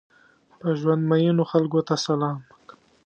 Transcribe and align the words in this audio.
په 0.59 0.67
ژوند 0.79 1.01
مئینو 1.11 1.43
خلکو 1.51 1.79
ته 1.87 1.95
سلام! 2.05 2.37